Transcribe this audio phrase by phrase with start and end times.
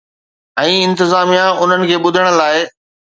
[0.61, 2.57] ۽ انتظاميا انهن کي ٻڌڻ لاء؟